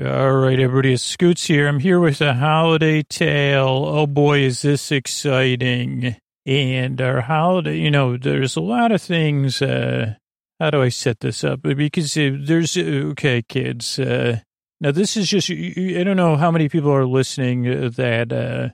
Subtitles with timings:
[0.00, 1.68] All right, everybody, it's Scoots here.
[1.68, 3.84] I'm here with a holiday tale.
[3.86, 6.16] Oh boy, is this exciting.
[6.46, 10.14] And our holiday, you know, there's a lot of things, uh,
[10.58, 11.60] how do I set this up?
[11.60, 14.38] Because uh, there's, uh, okay, kids, uh,
[14.80, 18.70] now this is just, I don't know how many people are listening uh, that, uh,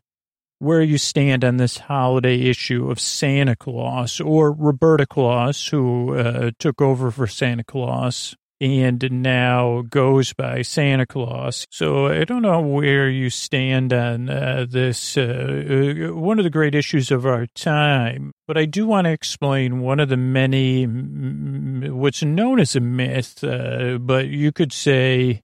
[0.60, 6.52] where you stand on this holiday issue of Santa Claus or Roberta Claus, who, uh,
[6.60, 11.66] took over for Santa Claus and now goes by Santa Claus.
[11.70, 16.50] So I don't know where you stand on uh, this, uh, uh one of the
[16.50, 20.84] great issues of our time, but I do want to explain one of the many,
[20.84, 25.42] what's known as a myth, uh, but you could say,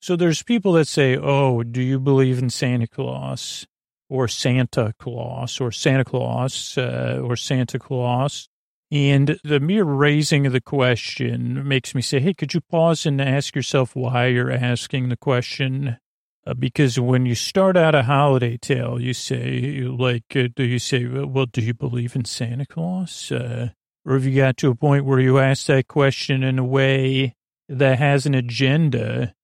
[0.00, 3.66] so there's people that say, oh, do you believe in Santa Claus?
[4.08, 8.48] Or Santa Claus, or Santa Claus, uh, or Santa Claus.
[8.90, 13.20] And the mere raising of the question makes me say, hey, could you pause and
[13.20, 15.98] ask yourself why you're asking the question?
[16.46, 20.78] Uh, because when you start out a holiday tale, you say, like, uh, do you
[20.78, 23.32] say, well, do you believe in Santa Claus?
[23.32, 23.70] Uh,
[24.04, 27.34] or have you got to a point where you ask that question in a way
[27.68, 29.34] that has an agenda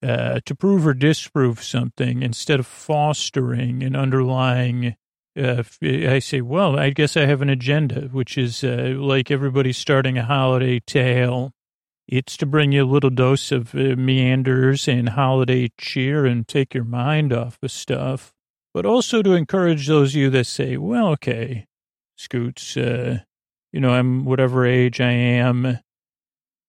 [0.00, 4.94] uh, to prove or disprove something instead of fostering an underlying
[5.36, 9.72] uh, I say, well, I guess I have an agenda, which is uh, like everybody
[9.72, 11.52] starting a holiday tale.
[12.08, 16.74] It's to bring you a little dose of uh, meanders and holiday cheer and take
[16.74, 18.32] your mind off the stuff,
[18.74, 21.66] but also to encourage those of you that say, well, okay,
[22.16, 23.20] Scoots, uh,
[23.72, 25.78] you know, I'm whatever age I am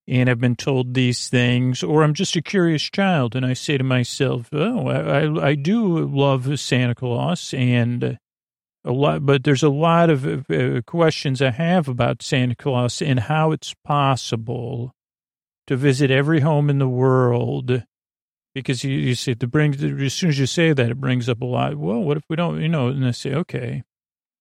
[0.07, 3.77] and I've been told these things, or I'm just a curious child and I say
[3.77, 8.17] to myself, oh, I, I, I do love Santa Claus and
[8.85, 13.21] a lot, but there's a lot of uh, questions I have about Santa Claus and
[13.21, 14.93] how it's possible
[15.67, 17.83] to visit every home in the world.
[18.53, 21.41] Because you, you see, to bring, as soon as you say that, it brings up
[21.41, 21.75] a lot.
[21.75, 23.83] Well, what if we don't, you know, and I say, okay.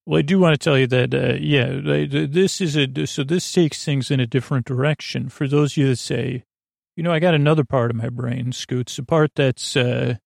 [0.05, 1.81] Well, I do want to tell you that, uh, yeah,
[2.27, 5.29] this is a, so this takes things in a different direction.
[5.29, 6.45] For those of you that say,
[6.97, 10.17] you know, I got another part of my brain, Scoots, a part that's, uh,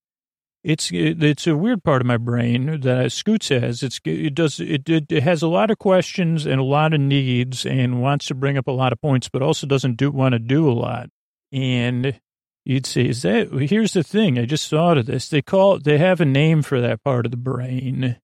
[0.67, 4.89] it's it's a weird part of my brain that Scoot says it's it does it,
[4.89, 8.35] it, it has a lot of questions and a lot of needs and wants to
[8.35, 11.09] bring up a lot of points, but also doesn't do want to do a lot.
[11.53, 12.21] And
[12.65, 14.41] you'd say, is that here's the thing?
[14.41, 15.29] I just thought of this.
[15.29, 18.17] They call they have a name for that part of the brain,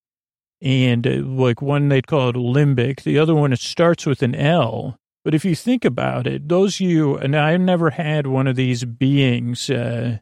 [0.60, 3.04] and uh, like one they'd call it limbic.
[3.04, 4.98] The other one it starts with an L.
[5.24, 8.84] But if you think about it, those you and I never had one of these
[8.84, 9.70] beings.
[9.70, 10.18] Uh,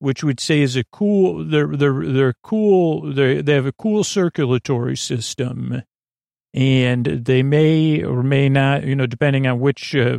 [0.00, 4.02] which would say is a cool, they're, they're, they're cool, they they have a cool
[4.02, 5.82] circulatory system.
[6.52, 10.18] And they may or may not, you know, depending on which uh,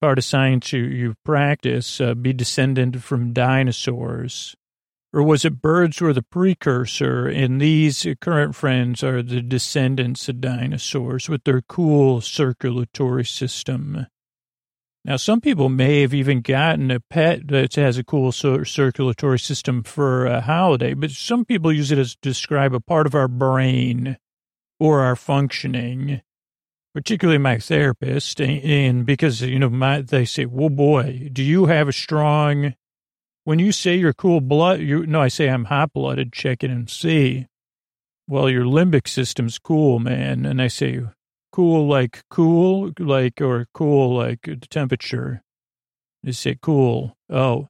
[0.00, 4.56] part of science you, you practice, uh, be descendant from dinosaurs.
[5.12, 10.40] Or was it birds were the precursor, and these current friends are the descendants of
[10.40, 14.06] dinosaurs with their cool circulatory system?
[15.06, 19.84] Now, some people may have even gotten a pet that has a cool circulatory system
[19.84, 23.28] for a holiday, but some people use it as to describe a part of our
[23.28, 24.16] brain
[24.80, 26.22] or our functioning,
[26.92, 28.40] particularly my therapist.
[28.40, 32.74] And because, you know, my, they say, well, boy, do you have a strong,
[33.44, 36.70] when you say you're cool blood, you, no, I say I'm hot blooded, check it
[36.70, 37.46] and see.
[38.26, 40.44] Well, your limbic system's cool, man.
[40.44, 41.00] And I say,
[41.56, 45.42] cool like cool like or cool like uh, the temperature.
[46.22, 47.16] They say cool.
[47.30, 47.68] Oh,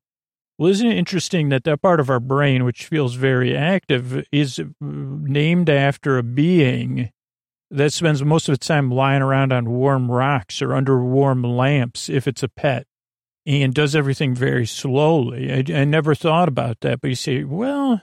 [0.58, 4.58] well, isn't it interesting that that part of our brain, which feels very active, is
[4.58, 7.10] uh, named after a being
[7.70, 12.08] that spends most of its time lying around on warm rocks or under warm lamps
[12.08, 12.88] if it's a pet
[13.46, 15.52] and does everything very slowly.
[15.52, 18.02] I, I never thought about that, but you say, well,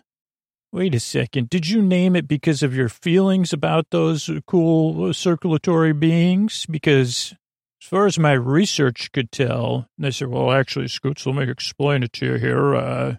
[0.73, 1.51] Wait a second.
[1.51, 6.65] Did you name it because of your feelings about those cool circulatory beings?
[6.65, 7.35] Because
[7.79, 12.01] as far as my research could tell, they said, well, actually, Scoots, let me explain
[12.01, 12.73] it to you here.
[12.73, 13.15] Uh,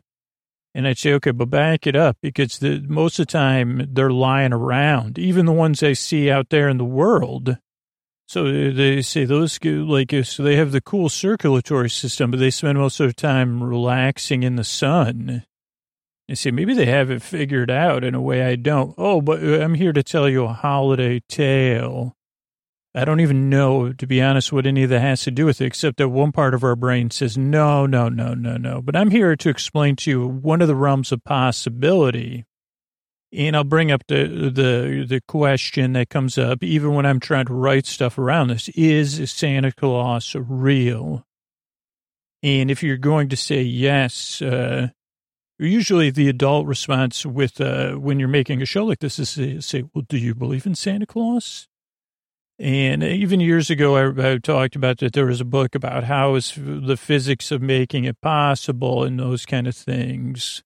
[0.74, 4.10] and I'd say, okay, but back it up because the, most of the time they're
[4.10, 7.58] lying around, even the ones I see out there in the world.
[8.26, 12.78] So they say those, like, so they have the cool circulatory system, but they spend
[12.78, 15.44] most of their time relaxing in the sun.
[16.28, 18.94] You see, maybe they have it figured out in a way I don't.
[18.96, 22.16] Oh, but uh, I'm here to tell you a holiday tale.
[22.94, 25.60] I don't even know, to be honest, what any of that has to do with
[25.60, 28.80] it, except that one part of our brain says, no, no, no, no, no.
[28.80, 32.44] But I'm here to explain to you one of the realms of possibility.
[33.32, 37.46] And I'll bring up the, the, the question that comes up, even when I'm trying
[37.46, 38.68] to write stuff around this.
[38.70, 41.26] Is Santa Claus real?
[42.44, 44.90] And if you're going to say yes, uh,
[45.58, 49.60] usually the adult response with uh, when you're making a show like this is to
[49.60, 51.68] say, "Well, do you believe in Santa Claus?"
[52.58, 56.36] And even years ago, I, I talked about that there was a book about how
[56.36, 60.62] is the physics of making it possible and those kind of things.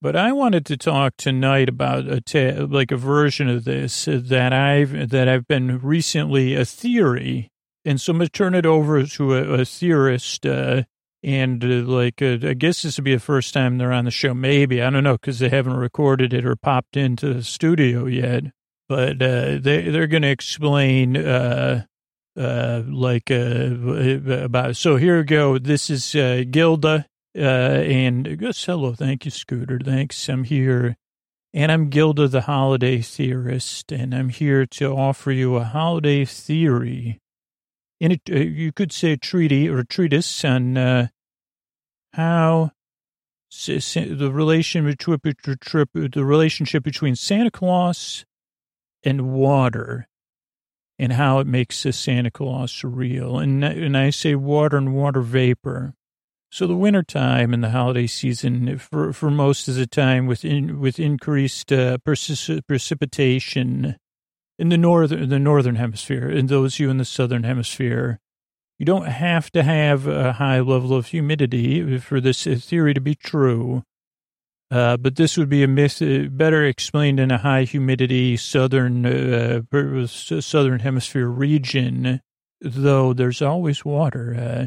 [0.00, 4.52] But I wanted to talk tonight about a ta- like a version of this that
[4.52, 7.50] I've that I've been recently a theory,
[7.84, 10.46] and so I'm gonna turn it over to a, a theorist.
[10.46, 10.84] Uh,
[11.22, 14.10] and uh, like uh, I guess this would be the first time they're on the
[14.10, 14.34] show.
[14.34, 18.44] Maybe I don't know because they haven't recorded it or popped into the studio yet.
[18.88, 21.84] But uh, they they're gonna explain uh,
[22.38, 23.74] uh, like uh,
[24.44, 24.76] about.
[24.76, 25.58] So here we go.
[25.58, 27.06] This is uh, Gilda
[27.38, 29.78] uh, and yes, hello, thank you, Scooter.
[29.78, 30.28] Thanks.
[30.28, 30.96] I'm here,
[31.54, 37.20] and I'm Gilda, the holiday theorist, and I'm here to offer you a holiday theory.
[38.00, 41.08] In it, uh, you could say a treaty or a treatise on uh,
[42.12, 42.70] how
[43.50, 48.24] the relation between the relationship between Santa Claus
[49.02, 50.08] and water
[50.98, 53.38] and how it makes the Santa Claus real.
[53.38, 55.94] And, and I say water and water vapor.
[56.50, 60.44] So the winter time and the holiday season for, for most is a time with
[60.44, 63.96] in, with increased uh, precipitation
[64.58, 68.18] in the northern the northern hemisphere and those of you in the southern hemisphere.
[68.78, 73.16] You don't have to have a high level of humidity for this theory to be
[73.16, 73.82] true.
[74.70, 79.06] Uh, but this would be a myth uh, better explained in a high humidity southern
[79.06, 82.20] uh, southern hemisphere region,
[82.60, 84.34] though there's always water.
[84.34, 84.66] Uh,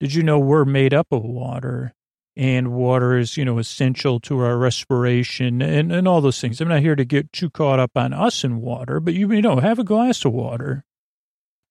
[0.00, 1.92] did you know we're made up of water?
[2.34, 6.60] And water is, you know, essential to our respiration and, and all those things.
[6.60, 9.42] I'm not here to get too caught up on us and water, but you, you
[9.42, 10.84] know, have a glass of water.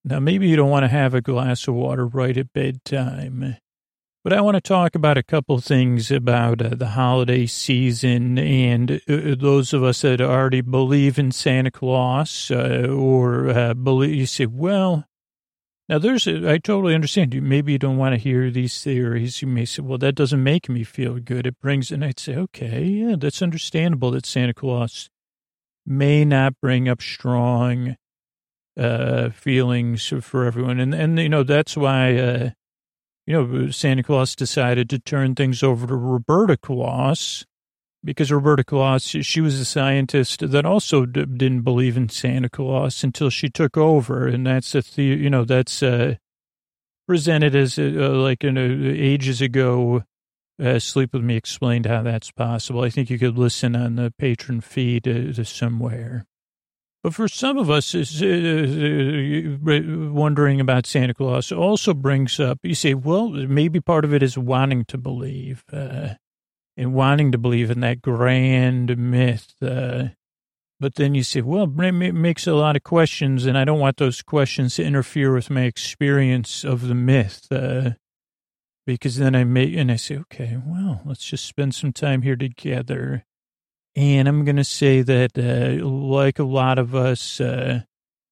[0.04, 3.58] Now, maybe you don't want to have a glass of water right at bedtime,
[4.24, 9.02] but I want to talk about a couple things about uh, the holiday season and
[9.08, 14.26] uh, those of us that already believe in Santa Claus uh, or uh, believe, you
[14.28, 15.06] say, well,
[15.90, 17.34] now, there's, I totally understand.
[17.34, 19.42] You maybe you don't want to hear these theories.
[19.42, 21.46] You may say, well, that doesn't make me feel good.
[21.46, 25.10] It brings, and I'd say, okay, yeah, that's understandable that Santa Claus
[25.86, 27.98] may not bring up strong
[28.80, 30.80] uh, feelings for everyone.
[30.80, 32.50] And, and, you know, that's why, uh,
[33.26, 37.46] you know, Santa Claus decided to turn things over to Roberta Claus
[38.04, 43.04] because Roberta Claus, she was a scientist that also d- didn't believe in Santa Claus
[43.04, 46.16] until she took over, and that's a the you know that's uh,
[47.08, 50.04] presented as uh, like in ages ago.
[50.62, 52.84] Uh, Sleep with Me explained how that's possible.
[52.84, 56.26] I think you could listen on the Patreon feed uh, somewhere.
[57.04, 62.76] But for some of us, uh, uh, wondering about Santa Claus also brings up, you
[62.76, 65.64] say, well, maybe part of it is wanting to believe.
[65.74, 66.10] Uh,
[66.78, 69.54] and wanting to believe in that grand myth.
[69.62, 70.10] Uh,
[70.80, 73.98] but then you say, well, it makes a lot of questions, and I don't want
[73.98, 77.48] those questions to interfere with my experience of the myth.
[77.52, 77.92] Uh,
[78.88, 82.36] because then I make, and I say, okay, well, let's just spend some time here
[82.36, 83.26] together.
[83.96, 87.82] And I'm going to say that, uh, like a lot of us, uh,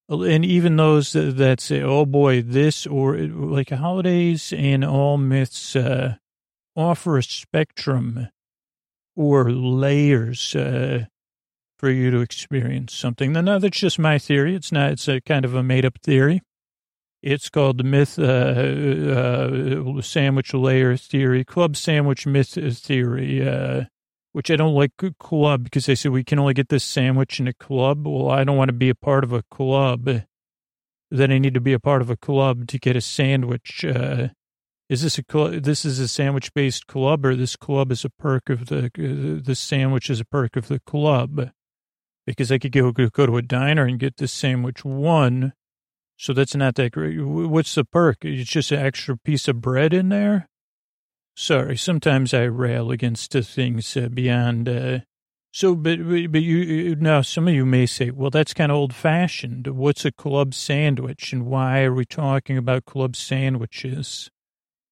[0.10, 5.76] and even those that, that, say, oh boy, this or like holidays and all myths,
[5.76, 6.16] uh,
[6.76, 8.30] offer a spectrum
[9.16, 11.06] or layers uh,
[11.78, 13.34] for you to experience something.
[13.34, 14.56] Now, that's just my theory.
[14.56, 16.42] It's not, it's a kind of a made up theory.
[17.22, 23.86] It's called the myth uh, uh, sandwich layer theory, club sandwich myth theory, uh,
[24.32, 27.48] which I don't like club because they say we can only get this sandwich in
[27.48, 28.08] a club.
[28.08, 30.08] Well, I don't want to be a part of a club.
[31.12, 33.84] Then I need to be a part of a club to get a sandwich.
[33.84, 34.30] Uh,
[34.90, 38.50] is this a this is a sandwich based club or this club is a perk
[38.50, 38.90] of the
[39.44, 41.52] the sandwich is a perk of the club?
[42.26, 45.54] Because I could go go to a diner and get this sandwich one,
[46.18, 47.22] so that's not that great.
[47.22, 48.18] What's the perk?
[48.24, 50.50] It's just an extra piece of bread in there.
[51.36, 54.68] Sorry, sometimes I rail against the things uh, beyond.
[54.68, 55.00] Uh,
[55.54, 56.00] so, but
[56.32, 59.68] but you now some of you may say, well, that's kind of old fashioned.
[59.68, 64.30] What's a club sandwich, and why are we talking about club sandwiches?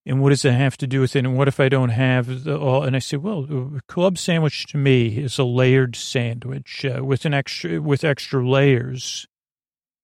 [0.08, 1.26] And what does that have to do with it?
[1.26, 2.84] And what if I don't have the all?
[2.84, 3.46] And I say, well,
[3.76, 8.48] a club sandwich to me is a layered sandwich uh, with an extra with extra
[8.48, 9.28] layers.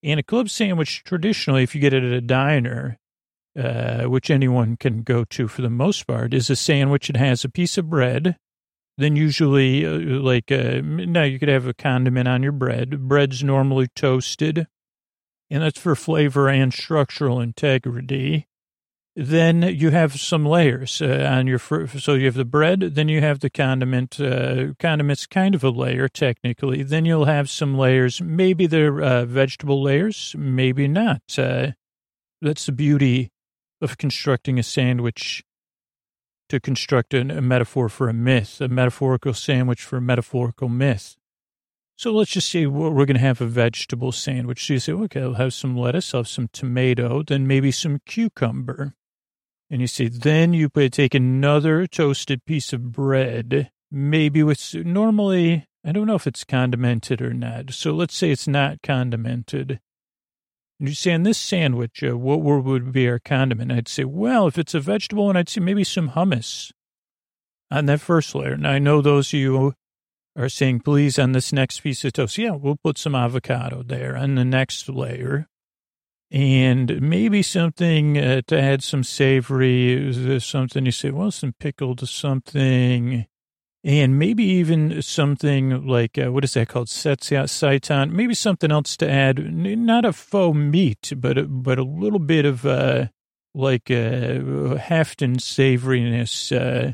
[0.04, 3.00] And a club sandwich, traditionally, if you get it at a diner,
[3.58, 7.46] uh, which anyone can go to for the most part, is a sandwich that has
[7.46, 8.36] a piece of bread.
[8.98, 13.08] Then usually, uh, like uh, now, you could have a condiment on your bread.
[13.08, 14.68] Bread's normally toasted,
[15.50, 18.48] and that's for flavor and structural integrity
[19.16, 23.08] then you have some layers uh, on your fr- so you have the bread then
[23.08, 27.78] you have the condiment uh, condiment's kind of a layer technically then you'll have some
[27.78, 31.72] layers maybe they're uh, vegetable layers maybe not uh,
[32.42, 33.32] that's the beauty
[33.82, 35.44] of constructing a sandwich
[36.50, 41.16] to construct a, a metaphor for a myth a metaphorical sandwich for a metaphorical myth
[41.96, 44.66] so let's just say we're going to have a vegetable sandwich.
[44.66, 48.00] So you say, okay, I'll have some lettuce, I'll have some tomato, then maybe some
[48.06, 48.96] cucumber.
[49.74, 55.92] And you say, then you take another toasted piece of bread, maybe with, normally, I
[55.92, 57.74] don't know if it's condimented or not.
[57.74, 59.80] So let's say it's not condimented.
[60.80, 63.72] And you say, on this sandwich, uh, what would be our condiment?
[63.72, 66.72] I'd say, well, if it's a vegetable, and I'd say maybe some hummus
[67.72, 68.56] on that first layer.
[68.56, 69.74] Now, I know those of you
[70.36, 74.16] are saying, please, on this next piece of toast, yeah, we'll put some avocado there
[74.16, 75.48] on the next layer.
[76.34, 83.28] And maybe something uh, to add some savory, something you say, well, some pickled something.
[83.84, 86.88] And maybe even something like, uh, what is that called?
[86.88, 88.12] Seitan.
[88.12, 92.46] Maybe something else to add, not a faux meat, but, a, but a little bit
[92.46, 93.08] of uh,
[93.54, 96.94] like uh, heft and savoriness uh,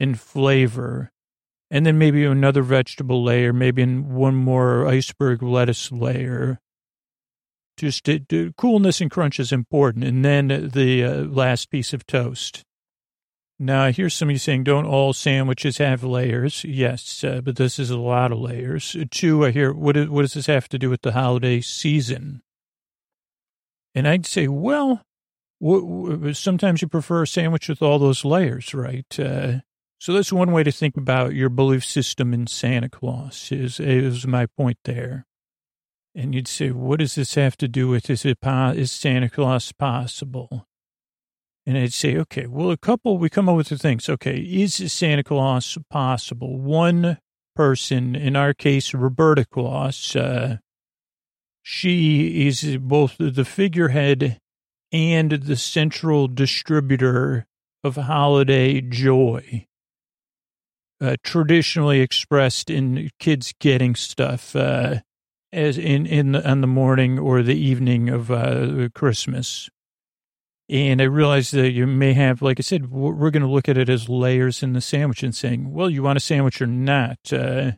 [0.00, 1.12] and flavor
[1.70, 6.60] and then maybe another vegetable layer, maybe in one more iceberg lettuce layer.
[7.80, 10.04] Just to, to, coolness and crunch is important.
[10.04, 12.62] And then the uh, last piece of toast.
[13.58, 16.62] Now, I hear somebody saying, don't all sandwiches have layers?
[16.62, 18.94] Yes, uh, but this is a lot of layers.
[19.10, 22.42] Two, I hear, what, what does this have to do with the holiday season?
[23.94, 25.00] And I'd say, well,
[26.32, 29.18] sometimes you prefer a sandwich with all those layers, right?
[29.18, 29.60] Uh,
[29.98, 34.26] so that's one way to think about your belief system in Santa Claus is, is
[34.26, 35.26] my point there.
[36.14, 39.72] And you'd say, what does this have to do with, is it, is Santa Claus
[39.72, 40.66] possible?
[41.66, 44.08] And I'd say, okay, well, a couple, we come up with the things.
[44.08, 46.58] Okay, is Santa Claus possible?
[46.58, 47.18] One
[47.54, 50.56] person, in our case, Roberta Claus, uh,
[51.62, 54.40] she is both the figurehead
[54.90, 57.46] and the central distributor
[57.84, 59.66] of holiday joy
[61.00, 64.96] uh, traditionally expressed in kids getting stuff uh,
[65.52, 69.68] as in in the, on the morning or the evening of uh, Christmas.
[70.68, 73.76] And I realized that you may have, like I said, we're going to look at
[73.76, 77.18] it as layers in the sandwich and saying, well, you want a sandwich or not?
[77.32, 77.72] Uh,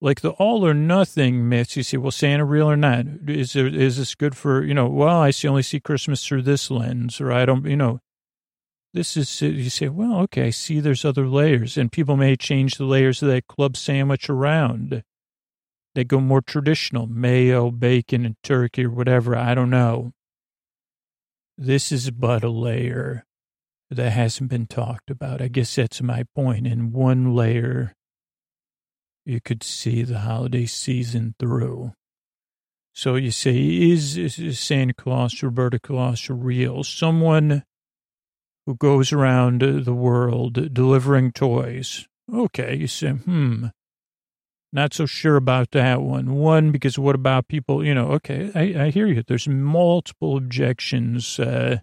[0.00, 3.04] like the all or nothing myths, you say, well, Santa real or not?
[3.28, 6.42] Is there, is this good for, you know, well, I see, only see Christmas through
[6.42, 8.00] this lens, or I don't, you know,
[8.94, 12.76] this is, you say, well, okay, I see there's other layers, and people may change
[12.76, 15.04] the layers of that club sandwich around.
[15.94, 19.36] They go more traditional, mayo, bacon, and turkey, or whatever.
[19.36, 20.12] I don't know.
[21.58, 23.24] This is but a layer
[23.90, 25.42] that hasn't been talked about.
[25.42, 26.66] I guess that's my point.
[26.66, 27.94] In one layer,
[29.26, 31.92] you could see the holiday season through.
[32.94, 36.84] So you say, is, is Santa Claus, Roberta Claus real?
[36.84, 37.64] Someone
[38.66, 42.06] who goes around the world delivering toys.
[42.32, 43.66] Okay, you say, hmm,
[44.72, 46.34] not so sure about that one.
[46.34, 49.22] One, because what about people, you know, okay, I, I hear you.
[49.22, 51.78] There's multiple objections uh,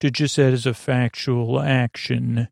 [0.00, 2.48] to just that as a factual action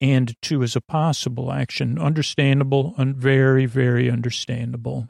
[0.00, 1.98] and two as a possible action.
[1.98, 5.08] Understandable and very, very understandable.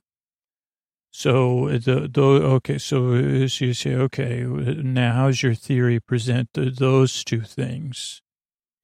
[1.12, 7.40] So the, the okay, so you say, okay, now how's your theory present those two
[7.40, 8.22] things?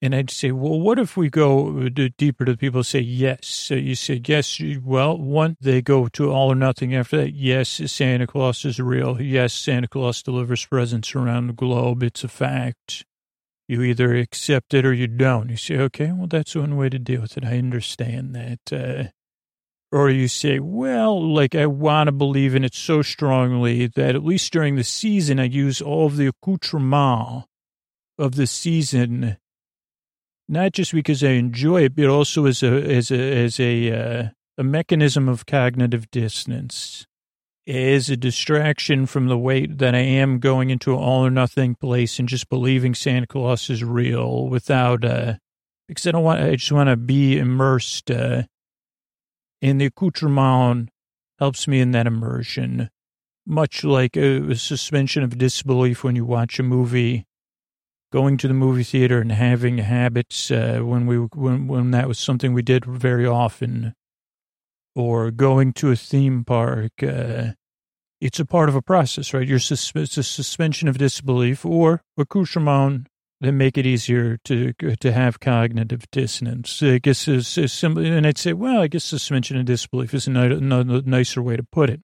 [0.07, 3.49] And I'd say, well, what if we go deeper to people say yes?
[3.49, 4.63] So you said yes.
[4.85, 7.35] Well, one, they go to all or nothing after that.
[7.35, 9.21] Yes, Santa Claus is real.
[9.21, 12.05] Yes, Santa Claus delivers presents around the globe.
[12.05, 13.05] It's a fact.
[13.67, 15.51] You either accept it or you don't.
[15.51, 17.45] You say, okay, well, that's one way to deal with it.
[17.45, 18.73] I understand that.
[18.73, 19.11] Uh,
[19.91, 24.25] or you say, well, like I want to believe in it so strongly that at
[24.25, 27.47] least during the season, I use all of the accoutrement
[28.19, 29.37] of the season,
[30.49, 34.29] not just because I enjoy it, but also as a, as a, as a, uh,
[34.59, 37.07] a mechanism of cognitive dissonance,
[37.67, 41.75] as a distraction from the weight that I am going into an all or nothing
[41.75, 45.35] place and just believing Santa Claus is real without, uh,
[45.89, 48.45] because I don't want, I just want to be immersed, uh,
[49.61, 50.91] and the accoutrement
[51.39, 52.89] helps me in that immersion,
[53.47, 57.27] much like a, a suspension of disbelief when you watch a movie
[58.13, 62.19] going to the movie theater and having habits uh, when we when when that was
[62.19, 63.95] something we did very often,
[64.95, 67.53] or going to a theme park, uh,
[68.21, 69.47] it's a part of a process, right?
[69.47, 73.09] You're sus- it's a suspension of disbelief or accoutrement
[73.41, 76.83] that make it easier to to have cognitive dissonance.
[76.83, 80.27] I guess is, is simple, and I'd say, well, I guess suspension of disbelief is
[80.27, 82.01] another, another nicer way to put it.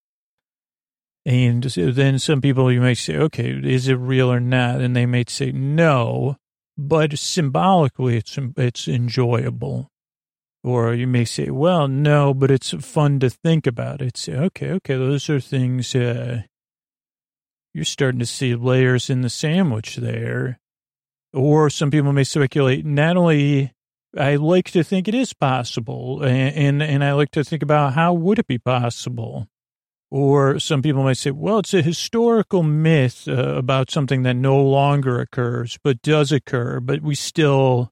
[1.25, 4.81] And then some people you might say, okay, is it real or not?
[4.81, 6.37] And they might say no,
[6.77, 9.89] but symbolically it's it's enjoyable.
[10.65, 14.01] Or you may say, well, no, but it's fun to think about.
[14.01, 16.43] It's okay, okay, those are things, uh,
[17.75, 20.61] you're starting to see layers in the sandwich there.
[21.33, 23.73] Or some people may speculate, not only
[24.17, 27.95] I like to think it is possible, and, and, and I like to think about
[27.95, 29.49] how would it be possible.
[30.15, 34.63] Or some people might say, well, it's a historical myth uh, about something that no
[34.63, 37.91] longer occurs, but does occur, but we still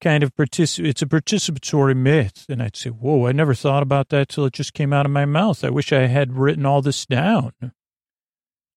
[0.00, 0.90] kind of participate.
[0.90, 2.46] It's a participatory myth.
[2.48, 5.10] And I'd say, whoa, I never thought about that till it just came out of
[5.10, 5.64] my mouth.
[5.64, 7.50] I wish I had written all this down.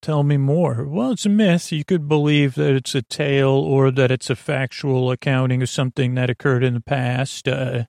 [0.01, 0.83] Tell me more.
[0.83, 1.71] Well, it's a myth.
[1.71, 6.15] You could believe that it's a tale or that it's a factual accounting of something
[6.15, 7.47] that occurred in the past.
[7.47, 7.83] Uh,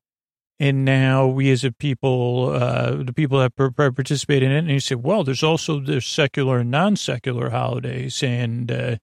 [0.60, 4.80] and now we as a people, uh, the people that participate in it, and you
[4.80, 8.96] say, well, there's also the secular and non-secular holidays and uh,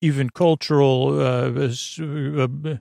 [0.00, 1.68] even cultural uh,
[2.00, 2.76] uh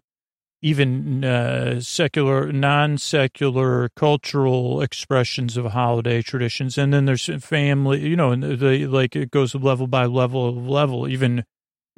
[0.61, 6.77] even uh, secular, non-secular cultural expressions of holiday traditions.
[6.77, 10.67] And then there's family, you know, and the, like it goes level by level of
[10.67, 11.45] level, even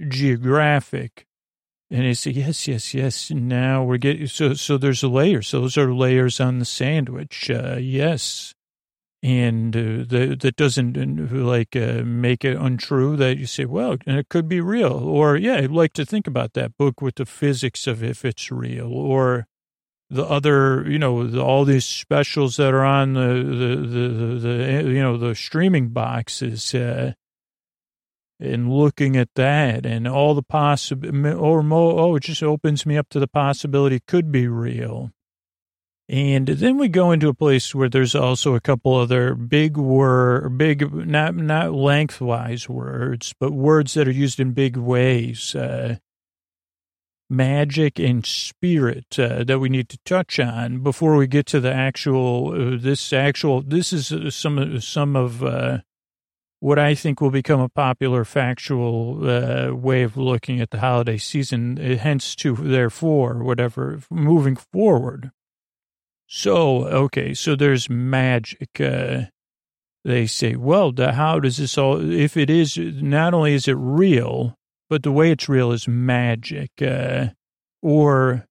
[0.07, 1.25] geographic.
[1.93, 3.29] And they said, yes, yes, yes.
[3.31, 5.41] Now we're getting, so, so there's a layer.
[5.41, 7.49] So those are layers on the sandwich.
[7.49, 8.53] Uh, yes
[9.23, 13.95] and uh, that, that doesn't uh, like uh, make it untrue that you say, well,
[14.05, 17.15] and it could be real, or yeah, I'd like to think about that book with
[17.15, 19.47] the physics of if it's real, or
[20.09, 24.39] the other, you know, the, all these specials that are on the the, the the,
[24.39, 27.13] the, you know the streaming boxes, uh,
[28.39, 32.97] and looking at that and all the possible, or more, oh, it just opens me
[32.97, 35.11] up to the possibility it could be real
[36.09, 40.57] and then we go into a place where there's also a couple other big word,
[40.57, 45.55] big, not, not lengthwise words, but words that are used in big ways.
[45.55, 45.97] Uh,
[47.29, 51.73] magic and spirit uh, that we need to touch on before we get to the
[51.73, 55.79] actual, uh, this actual, this is uh, some, some of, uh,
[56.63, 61.17] what I think will become a popular factual uh, way of looking at the holiday
[61.17, 65.31] season, hence to therefore, whatever, moving forward.
[66.25, 68.79] So, okay, so there's magic.
[68.79, 69.23] Uh,
[70.05, 73.75] they say, well, the, how does this all, if it is, not only is it
[73.77, 74.55] real,
[74.89, 76.71] but the way it's real is magic.
[76.81, 77.31] Uh,
[77.81, 78.45] or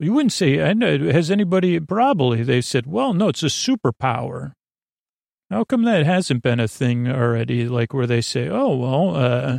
[0.00, 4.54] you wouldn't say, I know, has anybody, probably they said, well, no, it's a superpower.
[5.50, 7.68] How come that hasn't been a thing already?
[7.68, 9.58] Like where they say, oh, well, uh,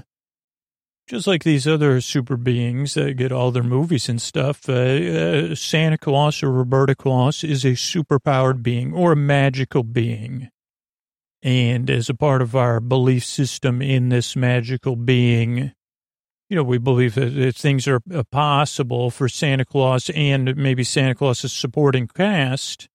[1.07, 5.55] just like these other super beings that get all their movies and stuff, uh, uh,
[5.55, 10.49] Santa Claus or Roberta Claus is a superpowered being or a magical being.
[11.43, 15.73] And as a part of our belief system in this magical being,
[16.49, 21.13] you know, we believe that, things are uh, possible for Santa Claus and maybe Santa
[21.13, 22.89] Claus's supporting cast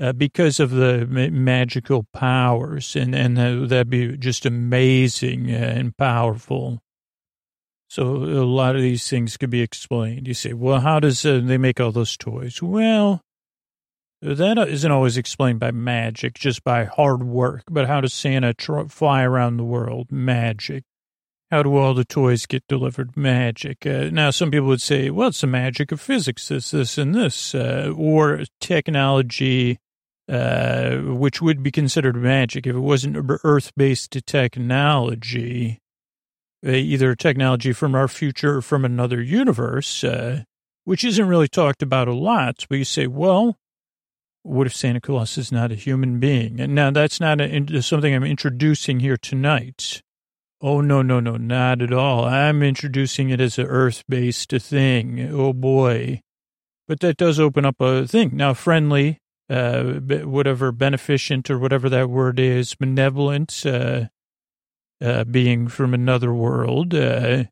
[0.00, 5.58] uh, because of the ma- magical powers, and and that, that'd be just amazing uh,
[5.58, 6.80] and powerful.
[7.88, 10.28] So a lot of these things could be explained.
[10.28, 12.62] You say, well, how does uh, they make all those toys?
[12.62, 13.20] Well,
[14.22, 17.64] that isn't always explained by magic, just by hard work.
[17.68, 20.12] But how does Santa tr- fly around the world?
[20.12, 20.84] Magic.
[21.50, 23.16] How do all the toys get delivered?
[23.16, 23.84] Magic.
[23.84, 27.12] Uh, now, some people would say, well, it's the magic of physics, this, this, and
[27.12, 29.80] this, uh, or technology
[30.30, 35.80] uh, which would be considered magic if it wasn't Earth based technology,
[36.64, 40.44] uh, either technology from our future or from another universe, uh,
[40.84, 42.64] which isn't really talked about a lot.
[42.68, 43.56] But you say, well,
[44.42, 46.60] what if Santa Claus is not a human being?
[46.60, 50.00] And now that's not a, something I'm introducing here tonight.
[50.62, 52.24] Oh, no, no, no, not at all.
[52.24, 55.28] I'm introducing it as an earth based thing.
[55.32, 56.20] Oh, boy.
[56.86, 58.30] But that does open up a thing.
[58.34, 59.18] Now, friendly
[59.50, 59.82] uh,
[60.24, 64.04] whatever beneficent or whatever that word is, benevolent, uh,
[65.02, 66.94] uh, being from another world.
[66.94, 67.44] Uh,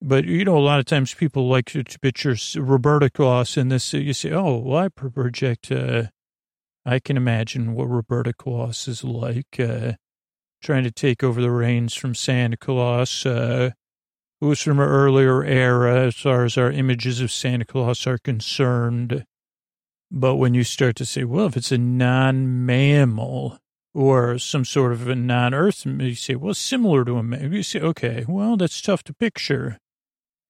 [0.00, 3.92] but, you know, a lot of times people like to picture Roberta Claus in this.
[3.92, 6.04] You say, oh, well, I project, uh,
[6.86, 9.92] I can imagine what Roberta Claus is like, uh,
[10.62, 16.16] trying to take over the reins from Santa Claus, who's from an earlier era as
[16.16, 19.24] far as our images of Santa Claus are concerned.
[20.10, 23.58] But when you start to say, well, if it's a non mammal,
[23.96, 25.86] or some sort of a non-Earth.
[25.86, 27.22] You say, well, similar to a.
[27.22, 27.54] mammal.
[27.54, 29.78] You say, okay, well, that's tough to picture.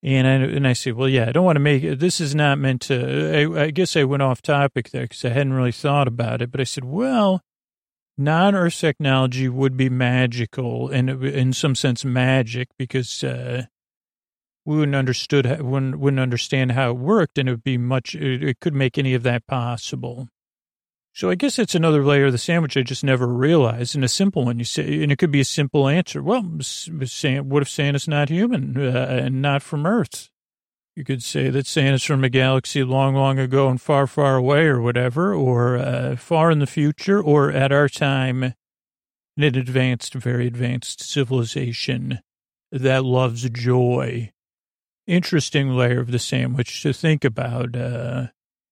[0.02, 2.00] And I and I say, well, yeah, I don't want to make.
[2.00, 3.56] This is not meant to.
[3.56, 6.50] I, I guess I went off topic there because I hadn't really thought about it.
[6.50, 7.40] But I said, well,
[8.18, 13.66] non-Earth technology would be magical and in some sense magic because uh,
[14.66, 18.14] we wouldn't understood wouldn't, wouldn't understand how it worked, and it would be much.
[18.14, 20.28] It, it could make any of that possible.
[21.14, 23.94] So I guess it's another layer of the sandwich I just never realized.
[23.94, 26.22] And a simple one, you say, and it could be a simple answer.
[26.22, 30.28] Well, what if Santa's not human uh, and not from Earth?
[30.94, 34.64] You could say that Santa's from a galaxy long, long ago and far, far away,
[34.66, 38.42] or whatever, or uh, far in the future, or at our time,
[39.36, 42.20] in an advanced, very advanced civilization
[42.72, 44.32] that loves joy.
[45.06, 47.76] Interesting layer of the sandwich to think about.
[47.76, 48.26] Uh,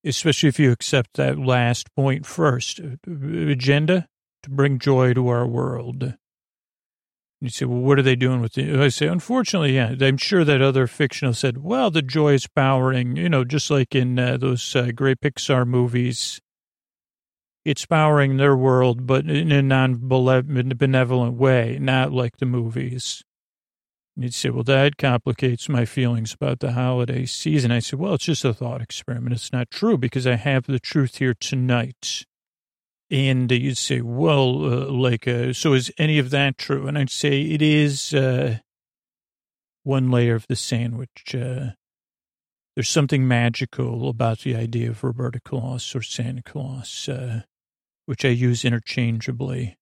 [0.05, 4.07] especially if you accept that last point first agenda
[4.43, 6.15] to bring joy to our world.
[7.41, 8.79] You say, well, what are they doing with it?
[8.79, 13.17] I say, unfortunately, yeah, I'm sure that other fictional said, well, the joy is powering,
[13.17, 16.41] you know, just like in uh, those uh, great Pixar movies.
[17.65, 23.25] It's powering their world, but in a non benevolent way, not like the movies.
[24.17, 27.73] And you'd say, well, that complicates my feelings about the holiday season.
[27.73, 29.35] I said, well, it's just a thought experiment.
[29.35, 32.25] It's not true because I have the truth here tonight.
[33.11, 36.87] And you'd say, well, uh, like, uh, so is any of that true?
[36.87, 38.59] And I'd say it is uh,
[39.83, 41.35] one layer of the sandwich.
[41.35, 41.71] Uh,
[42.75, 47.43] there's something magical about the idea of Roberta Claus or Santa Claus, uh,
[48.07, 49.77] which I use interchangeably.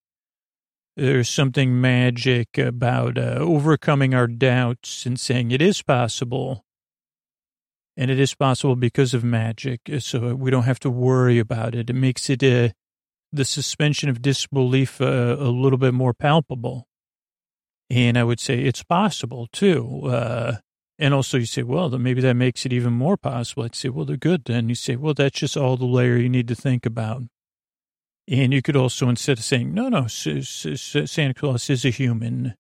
[0.96, 6.64] There's something magic about uh, overcoming our doubts and saying it is possible.
[7.96, 9.80] And it is possible because of magic.
[10.00, 11.88] So we don't have to worry about it.
[11.88, 12.70] It makes it uh,
[13.32, 16.86] the suspension of disbelief uh, a little bit more palpable.
[17.88, 20.06] And I would say it's possible too.
[20.06, 20.56] Uh,
[20.98, 23.64] and also you say, well, maybe that makes it even more possible.
[23.64, 24.68] I'd say, well, they're good then.
[24.68, 27.22] You say, well, that's just all the layer you need to think about.
[28.32, 32.54] And you could also, instead of saying, no, no, Santa Claus is a human,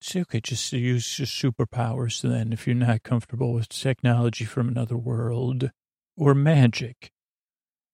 [0.00, 4.96] say, okay, just use your superpowers then if you're not comfortable with technology from another
[4.96, 5.72] world
[6.16, 7.10] or magic.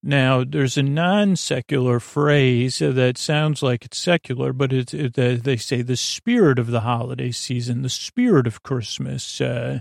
[0.03, 5.57] Now, there's a non secular phrase that sounds like it's secular, but it, it, they
[5.57, 9.81] say the spirit of the holiday season, the spirit of Christmas, uh,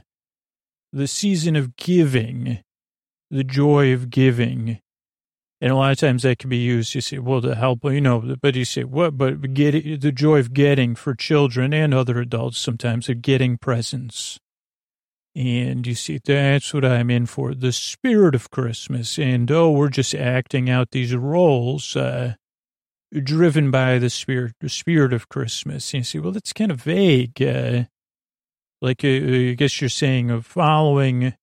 [0.94, 2.60] the season of giving,
[3.30, 4.80] the joy of giving.
[5.64, 8.02] And a lot of times that can be used, you say, well, to help, you
[8.02, 12.20] know, but you say, what, but get the joy of getting for children and other
[12.20, 14.40] adults sometimes of getting presents.
[15.36, 19.20] And you see, that's what I'm in for, the spirit of Christmas.
[19.20, 22.34] And, oh, we're just acting out these roles, uh,
[23.14, 25.94] driven by the spirit, the spirit of Christmas.
[25.94, 27.40] And you say, well, that's kind of vague.
[27.40, 27.84] Uh,
[28.82, 31.36] like, uh, I guess you're saying of following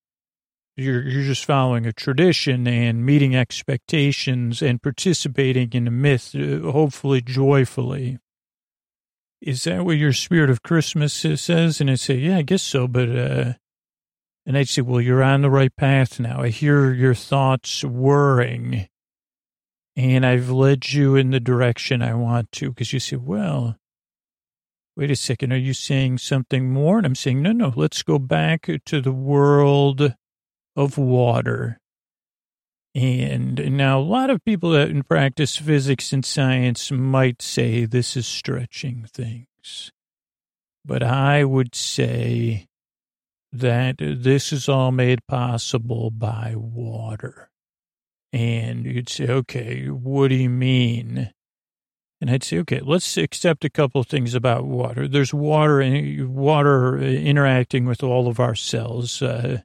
[0.78, 6.70] you're, you're just following a tradition and meeting expectations and participating in a myth, uh,
[6.70, 8.18] hopefully joyfully.
[9.40, 11.80] Is that what your spirit of Christmas says?
[11.80, 12.86] And I say, yeah, I guess so.
[12.88, 13.52] But, uh,
[14.46, 16.42] and I'd say, well, you're on the right path now.
[16.42, 18.88] I hear your thoughts whirring
[19.98, 22.72] and I've led you in the direction I want to.
[22.72, 23.76] Cause you say, well,
[24.96, 25.52] wait a second.
[25.52, 26.98] Are you saying something more?
[26.98, 30.14] And I'm saying, no, no, let's go back to the world
[30.78, 31.80] of water.
[32.94, 38.26] And now a lot of people that practice physics and science might say this is
[38.26, 39.90] stretching things.
[40.84, 42.66] But I would say
[43.52, 47.50] that this is all made possible by water.
[48.32, 51.32] And you'd say, okay, what do you mean?
[52.20, 55.08] And I'd say, okay, let's accept a couple of things about water.
[55.08, 55.82] There's water,
[56.26, 59.22] water interacting with all of our cells.
[59.22, 59.62] Uh,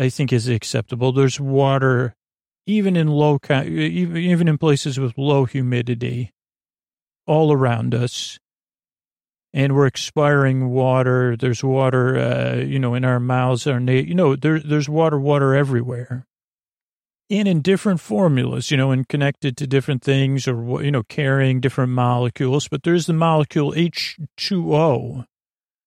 [0.00, 1.12] I think is acceptable.
[1.12, 2.14] There's water,
[2.66, 6.30] even in low, even even in places with low humidity,
[7.26, 8.38] all around us,
[9.52, 11.36] and we're expiring water.
[11.36, 15.20] There's water, uh, you know, in our mouths, our na- you know, there, there's water,
[15.20, 16.24] water everywhere,
[17.28, 21.60] and in different formulas, you know, and connected to different things, or you know, carrying
[21.60, 22.68] different molecules.
[22.68, 25.26] But there's the molecule H two O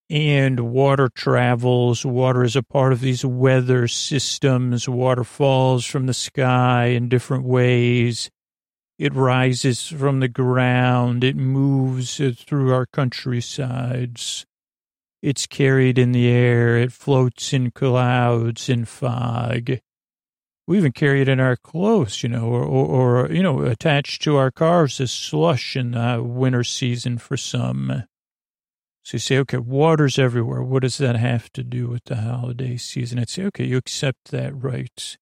[0.09, 2.05] and water travels.
[2.05, 4.87] Water is a part of these weather systems.
[4.87, 8.29] Water falls from the sky in different ways.
[8.99, 11.23] It rises from the ground.
[11.23, 14.45] It moves through our countrysides.
[15.21, 16.77] It's carried in the air.
[16.77, 19.79] It floats in clouds and fog.
[20.67, 24.21] We even carry it in our clothes, you know, or, or, or you know, attached
[24.23, 28.03] to our cars as slush in the winter season for some.
[29.03, 30.63] So you say, okay, water's everywhere.
[30.63, 33.19] What does that have to do with the holiday season?
[33.19, 35.17] I'd say, okay, you accept that, right?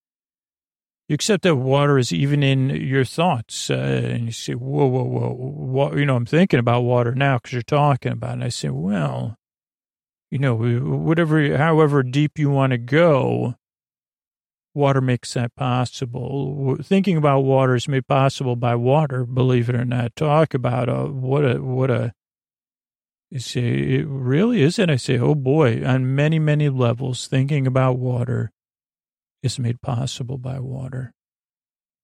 [1.08, 3.72] You accept that water is even in your thoughts.
[3.72, 5.96] Uh, and you say, whoa, whoa, whoa, whoa.
[5.96, 8.34] You know, I'm thinking about water now because you're talking about it.
[8.34, 9.36] And I say, well,
[10.30, 13.56] you know, whatever, however deep you want to go,
[14.76, 16.78] water makes that possible.
[16.84, 20.15] Thinking about water is made possible by water, believe it or not.
[20.15, 22.13] Talk about a, what a, what a,
[23.32, 24.78] you say, it really is.
[24.78, 28.52] And I say, oh boy, on many, many levels, thinking about water
[29.41, 31.13] is made possible by water.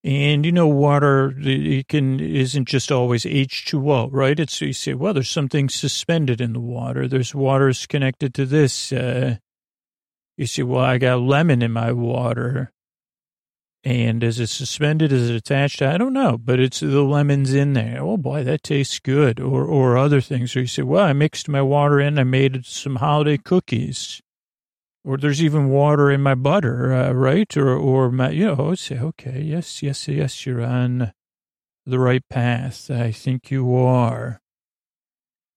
[0.06, 4.40] And you know, water it can isn't just always H2O, right?
[4.40, 7.10] It's you say, well, there's something suspended in the water.
[7.10, 8.94] There's waters connected to this.
[8.94, 9.38] Uh,
[10.38, 12.72] you say, well, I got lemon in my water.
[13.84, 15.14] And is it suspended?
[15.14, 15.82] Is it attached?
[15.82, 18.02] I don't know, but it's the lemons in there.
[18.02, 19.40] Oh boy, that tastes good.
[19.40, 20.56] Or, or other things.
[20.56, 22.20] Or you say, well, I mixed my water in.
[22.20, 24.22] I made some holiday cookies.
[25.06, 27.56] Or there's even water in my butter, uh, right?
[27.56, 31.14] Or, or my, you know, I say, okay, yes, yes, yes, you're on
[31.86, 32.92] the right path.
[32.92, 34.42] I think you are.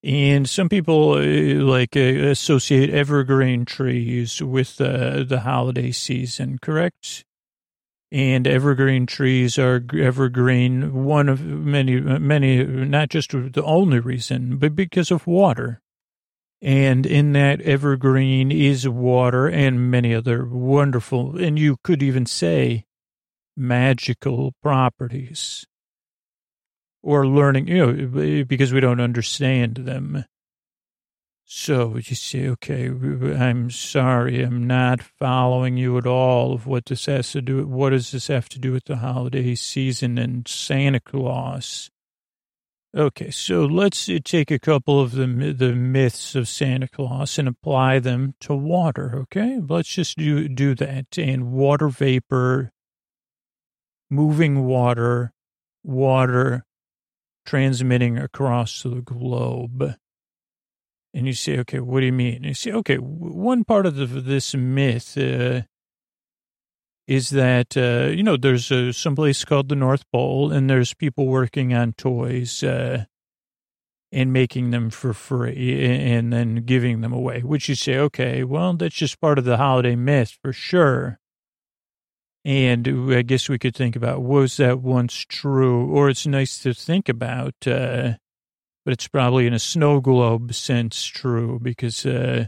[0.05, 7.25] And some people uh, like uh, associate evergreen trees with uh, the holiday season, correct?
[8.13, 11.05] And evergreen trees are evergreen.
[11.05, 15.81] One of many, many, not just the only reason, but because of water.
[16.63, 22.85] And in that evergreen is water and many other wonderful, and you could even say
[23.57, 25.65] magical properties.
[27.03, 30.27] Or learning, you know, because we don't understand them.
[31.53, 37.07] So you say, okay, I'm sorry, I'm not following you at all of what this
[37.07, 37.67] has to do.
[37.67, 41.91] What does this have to do with the holiday season and Santa Claus?
[42.97, 47.49] Okay, so let's uh, take a couple of the the myths of Santa Claus and
[47.49, 49.17] apply them to water.
[49.23, 51.19] Okay, let's just do do that.
[51.19, 52.71] And water vapor,
[54.09, 55.33] moving water,
[55.83, 56.65] water
[57.45, 59.97] transmitting across the globe.
[61.13, 62.37] And you say, okay, what do you mean?
[62.37, 65.63] And you say, okay, one part of the, this myth uh,
[67.09, 70.95] is that, uh, you know, there's a, some place called the North Pole and there's
[70.95, 73.07] people working on toys uh,
[74.13, 78.75] and making them for free and then giving them away, which you say, okay, well,
[78.75, 81.19] that's just part of the holiday myth for sure.
[82.45, 85.93] And I guess we could think about, was that once true?
[85.93, 88.15] Or it's nice to think about, uh,
[88.85, 92.47] but it's probably in a snow globe sense true because uh,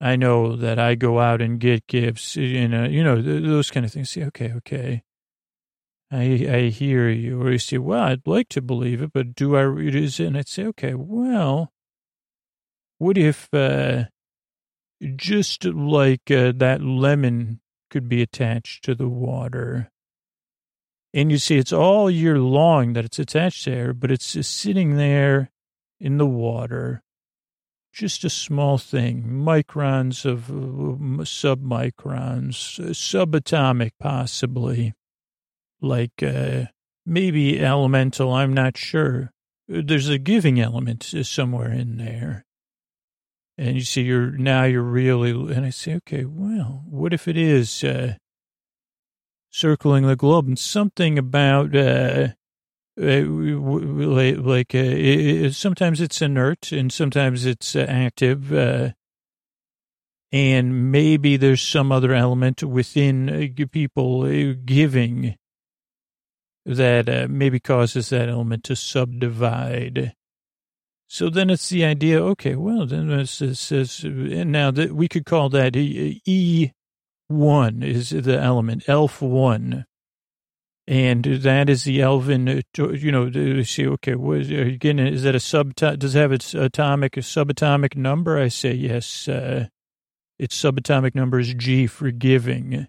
[0.00, 3.86] I know that I go out and get gifts, you know, you know those kind
[3.86, 4.10] of things.
[4.10, 5.02] Say, okay, okay,
[6.10, 7.42] I I hear you.
[7.42, 10.20] Or you say, well, I'd like to believe it, but do I read it?
[10.20, 11.72] And I'd say, okay, well,
[12.98, 14.04] what if uh,
[15.16, 19.90] just like uh, that lemon could be attached to the water?
[21.16, 24.98] And you see, it's all year long that it's attached there, but it's just sitting
[24.98, 25.50] there
[25.98, 27.02] in the water.
[27.90, 34.92] Just a small thing, microns of uh, submicrons, uh, subatomic possibly,
[35.80, 36.66] like uh,
[37.06, 39.32] maybe elemental, I'm not sure.
[39.68, 42.44] There's a giving element somewhere in there.
[43.56, 47.38] And you see, you're now you're really, and I say, okay, well, what if it
[47.38, 48.16] is uh,
[49.56, 52.28] circling the globe, and something about uh,
[53.00, 58.90] uh, like uh, it, sometimes it's inert and sometimes it's uh, active, uh,
[60.30, 65.36] and maybe there's some other element within uh, people uh, giving
[66.66, 70.12] that maybe causes that element to subdivide.
[71.08, 72.20] So then it's the idea.
[72.20, 76.72] Okay, well then this says now that we could call that E
[77.28, 79.84] one is the element, elf one.
[80.88, 85.34] And that is the elven, uh, you know, see, okay, what is, again, is that
[85.34, 88.38] a sub, does it have its atomic, a subatomic number?
[88.38, 89.26] I say yes.
[89.26, 89.66] Uh,
[90.38, 92.86] its subatomic number is G for giving.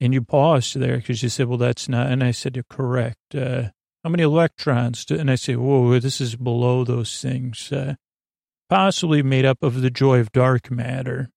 [0.00, 3.34] And you paused there because you said, well, that's not, and I said, you're correct.
[3.34, 3.64] Uh,
[4.02, 5.04] how many electrons?
[5.04, 7.70] Do, and I say, whoa, this is below those things.
[7.70, 7.96] Uh,
[8.70, 11.28] possibly made up of the joy of dark matter.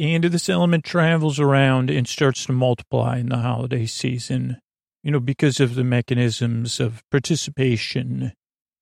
[0.00, 4.58] And this element travels around and starts to multiply in the holiday season,
[5.02, 8.32] you know, because of the mechanisms of participation,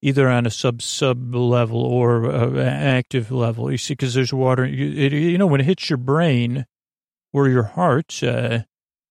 [0.00, 3.68] either on a sub sub level or uh, active level.
[3.68, 6.66] You see, because there's water, you, it, you know, when it hits your brain
[7.32, 8.60] or your heart, uh,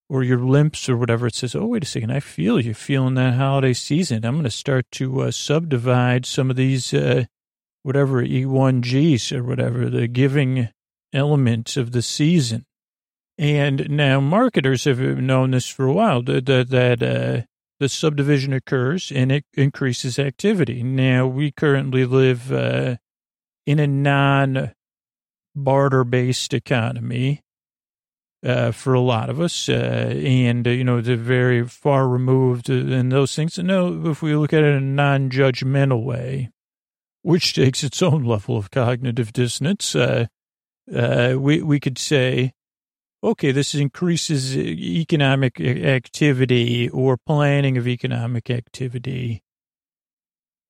[0.09, 3.15] or your limps or whatever, it says, oh, wait a second, I feel you feeling
[3.15, 4.23] that holiday season.
[4.23, 7.25] I'm going to start to uh, subdivide some of these, uh,
[7.83, 10.69] whatever, E1Gs or whatever, the giving
[11.13, 12.65] elements of the season.
[13.37, 17.45] And now marketers have known this for a while, that, that, uh,
[17.79, 20.81] the subdivision occurs and it increases activity.
[20.81, 22.97] Now, we currently live uh,
[23.65, 24.73] in a non
[25.55, 27.41] barter based economy
[28.45, 32.69] uh, for a lot of us, uh, and uh, you know they're very far removed
[32.69, 33.57] in those things.
[33.57, 36.51] And no, if we look at it in a non-judgmental way,
[37.23, 40.27] which takes its own level of cognitive dissonance, uh,
[40.93, 42.53] uh, we we could say,
[43.23, 49.43] okay, this increases economic activity or planning of economic activity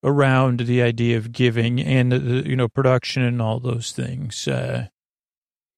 [0.04, 2.14] around the idea of giving and
[2.46, 4.48] you know production and all those things.
[4.48, 4.88] Uh,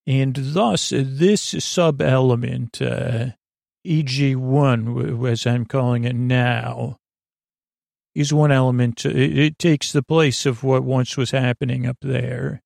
[0.07, 3.27] and thus, this sub element, uh,
[3.85, 6.97] EG1, as I'm calling it now,
[8.15, 9.05] is one element.
[9.05, 12.61] It, it takes the place of what once was happening up there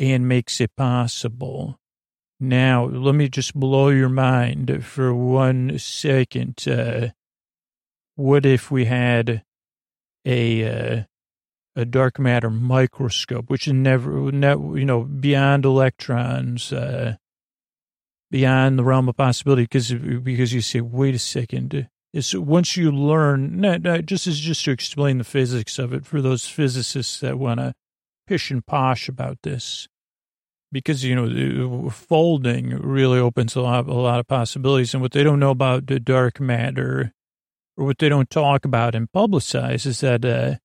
[0.00, 1.78] and makes it possible.
[2.40, 6.66] Now, let me just blow your mind for one second.
[6.66, 7.08] Uh,
[8.16, 9.44] what if we had
[10.24, 11.02] a uh,
[11.76, 17.16] a dark matter microscope, which is never, you know, beyond electrons, uh,
[18.30, 19.62] beyond the realm of possibility.
[19.62, 24.64] Because because you say, wait a second, is once you learn, not just as just
[24.64, 27.74] to explain the physics of it for those physicists that want to
[28.30, 29.88] pish and posh about this,
[30.72, 35.24] because you know folding really opens a lot a lot of possibilities, and what they
[35.24, 37.12] don't know about the dark matter.
[37.76, 40.56] Or what they don't talk about and publicize is that uh,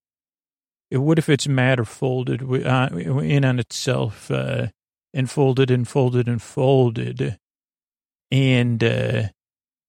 [0.92, 4.68] what if it's matter folded uh, in on itself, uh,
[5.14, 7.38] and folded and folded and folded,
[8.32, 9.30] and uh,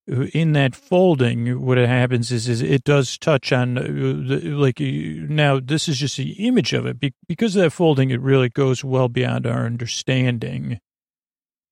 [0.06, 5.88] in that folding, what happens is, is it does touch on, uh, like, now this
[5.88, 6.98] is just the image of it.
[7.26, 10.78] because of that folding, it really goes well beyond our understanding.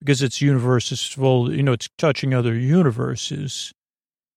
[0.01, 3.73] Because it's universes fold, you know, it's touching other universes,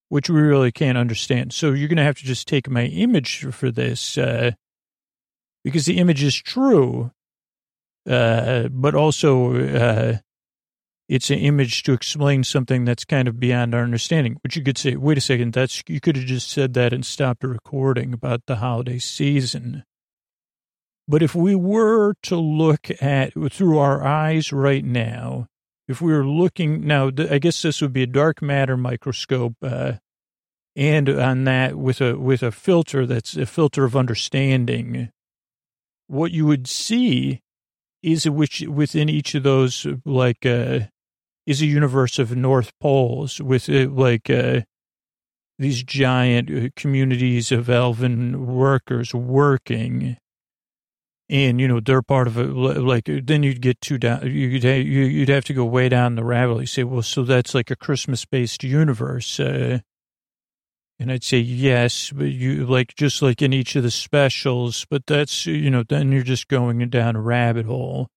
[0.10, 1.52] which we really can't understand.
[1.52, 4.52] So you're going to have to just take my image for this, uh,
[5.64, 7.12] because the image is true,
[8.08, 10.18] uh, but also uh,
[11.08, 14.38] it's an image to explain something that's kind of beyond our understanding.
[14.42, 17.06] But you could say, wait a second, that's you could have just said that and
[17.06, 19.84] stopped recording about the holiday season.
[21.08, 25.48] But if we were to look at through our eyes right now,
[25.88, 29.94] if we were looking now, I guess this would be a dark matter microscope, uh,
[30.76, 35.10] and on that with a with a filter that's a filter of understanding
[36.08, 37.42] what you would see
[38.04, 40.82] is which within each of those like uh
[41.48, 44.62] is a universe of north poles with uh, like uh
[45.58, 50.18] these giant uh, communities of elven workers working
[51.30, 55.30] and you know they're part of it like then you'd get too down you'd you'd
[55.30, 57.76] have to go way down the rabbit hole you say well so that's like a
[57.76, 59.80] christmas based universe uh
[61.00, 65.06] and I'd say, yes, but you like, just like in each of the specials, but
[65.06, 68.08] that's, you know, then you're just going down a rabbit hole.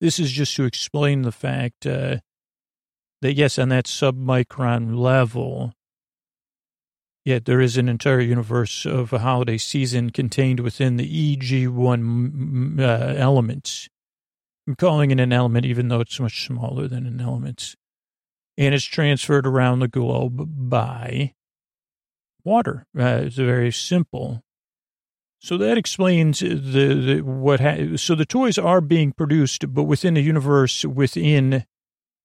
[0.00, 2.18] This is just to explain the fact uh,
[3.22, 5.72] that, yes, on that submicron level,
[7.24, 13.14] yet there is an entire universe of a holiday season contained within the EG1 uh,
[13.16, 13.88] elements.
[14.66, 17.74] I'm calling it an element, even though it's much smaller than an element.
[18.56, 21.34] And it's transferred around the globe by
[22.44, 22.86] water.
[22.98, 24.42] Uh, it's very simple.
[25.42, 27.60] So that explains the, the what.
[27.60, 31.64] Ha- so the toys are being produced, but within the universe, within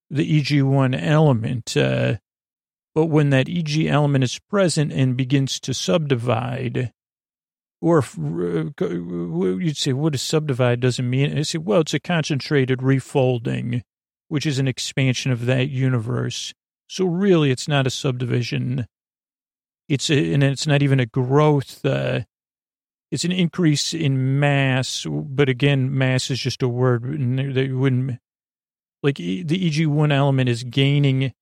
[0.09, 1.75] the EG1 element.
[1.75, 2.15] Uh,
[2.93, 6.91] but when that EG element is present and begins to subdivide,
[7.81, 11.37] or uh, you'd say, what does subdivide doesn't mean?
[11.37, 13.81] I say, well, it's a concentrated refolding,
[14.29, 16.53] which is an expansion of that universe.
[16.87, 18.85] So really, it's not a subdivision
[19.87, 21.85] it's a, and it's not even a growth.
[21.85, 22.21] Uh,
[23.11, 28.19] it's an increase in mass, but again, mass is just a word that you wouldn't
[29.05, 29.17] like.
[29.17, 31.33] The EG1 element is gaining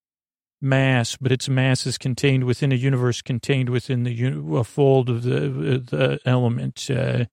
[0.61, 5.23] mass, but its mass is contained within a universe contained within the a fold of
[5.23, 6.89] the the element.
[6.89, 7.25] Uh,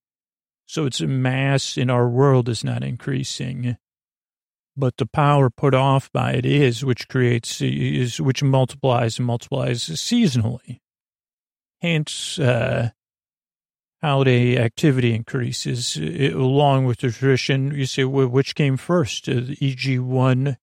[0.67, 3.77] so its mass in our world is not increasing,
[4.77, 9.85] but the power put off by it is, which creates is which multiplies and multiplies
[9.85, 10.81] seasonally.
[11.81, 12.91] Hence, uh,
[14.03, 17.75] holiday activity increases it, along with the tradition.
[17.75, 20.57] You say, well, which came first, uh, the EG1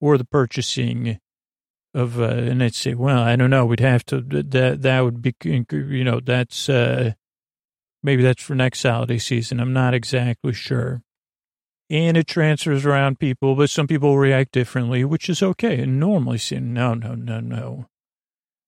[0.00, 1.18] or the purchasing
[1.94, 3.66] of, uh, and I'd say, well, I don't know.
[3.66, 7.12] We'd have to, that, that would be, you know, that's, uh,
[8.02, 9.60] maybe that's for next holiday season.
[9.60, 11.02] I'm not exactly sure.
[11.90, 15.80] And it transfers around people, but some people react differently, which is okay.
[15.80, 17.86] And normally say, no, no, no, no.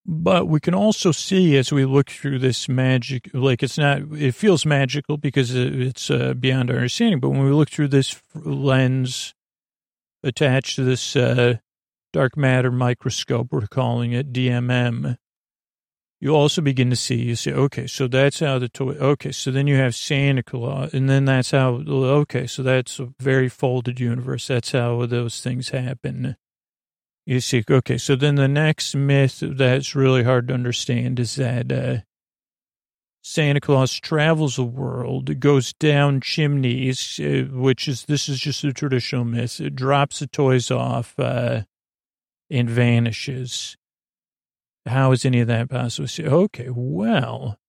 [0.07, 4.35] But we can also see as we look through this magic, like it's not, it
[4.35, 7.21] feels magical because it's uh, beyond our understanding.
[7.21, 9.35] But when we look through this lens
[10.23, 11.57] attached to this uh,
[12.13, 15.17] dark matter microscope, we're calling it DMM,
[16.21, 19.51] you also begin to see, you say, okay, so that's how the toy, okay, so
[19.51, 23.99] then you have Santa Claus, and then that's how, okay, so that's a very folded
[23.99, 24.47] universe.
[24.47, 26.37] That's how those things happen.
[27.31, 31.71] You see, okay, so then the next myth that's really hard to understand is that
[31.71, 31.99] uh,
[33.23, 38.73] Santa Claus travels the world, goes down chimneys, uh, which is, this is just a
[38.73, 41.63] traditional myth, it drops the toys off uh,
[42.51, 43.77] and vanishes.
[44.85, 46.09] How is any of that possible?
[46.19, 47.60] Okay, well,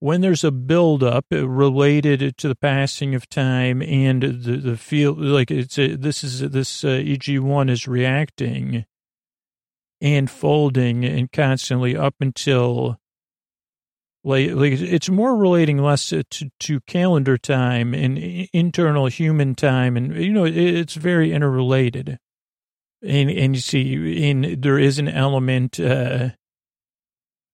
[0.00, 5.50] when there's a buildup related to the passing of time and the the field, like
[5.50, 8.84] it's a, this is this uh, EG one is reacting
[10.00, 12.98] and folding and constantly up until
[14.22, 18.18] like, like it's more relating less to, to calendar time and
[18.52, 22.18] internal human time and you know it's very interrelated.
[23.00, 26.30] And and you see, in there is an element uh,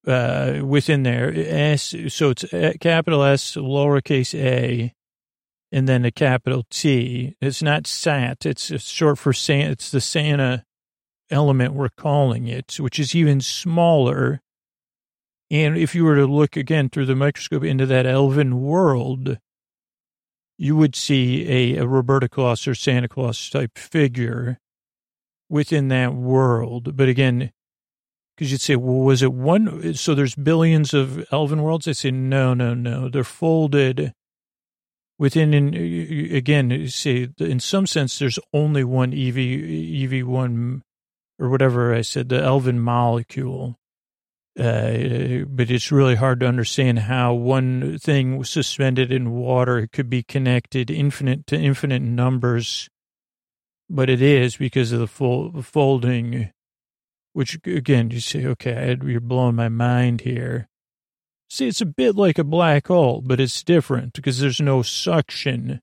[0.06, 1.32] uh, within there.
[1.34, 2.44] S, so it's
[2.80, 4.92] capital S, lowercase a,
[5.72, 7.36] and then a capital T.
[7.40, 8.46] It's not SAT.
[8.46, 9.72] It's short for Santa.
[9.72, 10.64] It's the Santa
[11.30, 14.40] element we're calling it, which is even smaller.
[15.50, 19.38] And if you were to look again through the microscope into that elven world,
[20.56, 24.58] you would see a, a Roberta Claus or Santa Claus type figure
[25.48, 26.96] within that world.
[26.96, 27.52] But again,
[28.34, 29.94] because you'd say, well, was it one?
[29.94, 31.86] So there's billions of elven worlds.
[31.86, 33.08] I say, no, no, no.
[33.08, 34.12] They're folded
[35.18, 35.74] within, in,
[36.34, 40.82] again, say, in some sense, there's only one EV, EV1
[41.38, 43.78] or whatever I said, the elven molecule.
[44.58, 50.22] Uh, but it's really hard to understand how one thing suspended in water could be
[50.22, 52.88] connected infinite to infinite numbers
[53.88, 56.50] but it is because of the full folding,
[57.34, 60.68] which again, you say, okay, you're blowing my mind here.
[61.50, 65.80] See, it's a bit like a black hole, but it's different because there's no suction.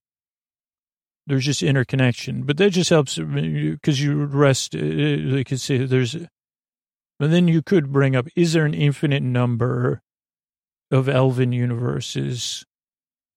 [1.27, 6.15] There's just interconnection, but that just helps because you rest, uh, like you say, there's,
[7.19, 10.01] but then you could bring up, is there an infinite number
[10.89, 12.65] of elven universes?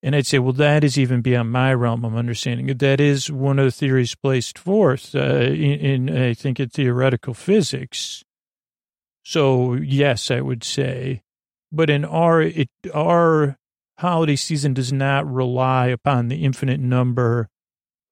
[0.05, 2.67] And I'd say, well, that is even beyond my realm of understanding.
[2.67, 7.33] That is one of the theories placed forth uh, in, in, I think, in theoretical
[7.33, 8.23] physics.
[9.23, 11.23] So, yes, I would say.
[11.73, 13.57] But in our, it, our
[13.99, 17.49] holiday season does not rely upon the infinite number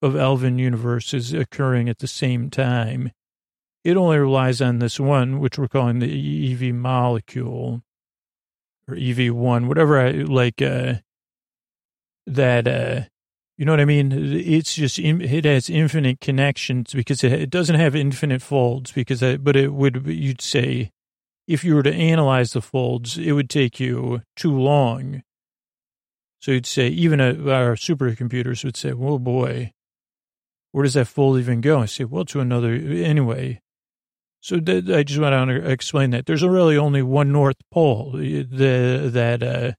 [0.01, 3.11] of elven universes occurring at the same time.
[3.85, 7.83] It only relies on this one, which we're calling the EV molecule
[8.89, 10.63] or EV1, whatever I like.
[10.63, 10.95] Uh,
[12.27, 13.03] that, uh,
[13.59, 14.13] you know what I mean?
[14.13, 19.57] It's just, it has infinite connections because it, doesn't have infinite folds because, I, but
[19.57, 20.91] it would, you'd say,
[21.47, 25.23] if you were to analyze the folds, it would take you too long.
[26.41, 29.73] So you'd say, even a, our supercomputers would say, well, boy,
[30.73, 31.81] where does that fold even go?
[31.81, 33.61] I say, well, to another, anyway.
[34.41, 36.27] So I just want to explain that.
[36.27, 39.73] There's really only one North Pole the, that, uh,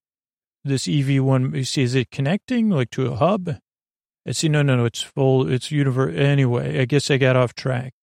[0.63, 3.57] this EV1, you see, is it connecting like to a hub?
[4.25, 6.15] I see, no, no, no, it's full, it's universe.
[6.15, 7.93] Anyway, I guess I got off track.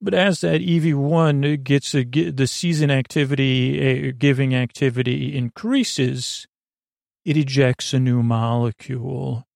[0.00, 6.46] But as that EV1 gets a, the season activity, uh, giving activity increases,
[7.24, 9.46] it ejects a new molecule,